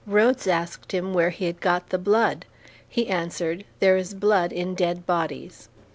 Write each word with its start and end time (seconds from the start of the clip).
Rhodes 0.07 0.47
asked 0.47 0.93
him 0.93 1.13
where 1.13 1.29
he 1.29 1.45
had 1.45 1.61
got 1.61 1.89
the 1.89 1.99
blood. 1.99 2.47
He 2.89 3.07
answered, 3.07 3.65
"There 3.77 3.97
is 3.97 4.15
blood 4.15 4.51
in 4.51 4.73
dead 4.73 5.05
bodies." 5.05 5.69